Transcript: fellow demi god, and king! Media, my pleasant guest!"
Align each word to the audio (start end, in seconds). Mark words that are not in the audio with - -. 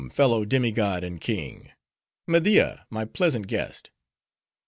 fellow 0.09 0.43
demi 0.43 0.71
god, 0.71 1.03
and 1.03 1.21
king! 1.21 1.71
Media, 2.25 2.87
my 2.89 3.05
pleasant 3.05 3.45
guest!" 3.45 3.91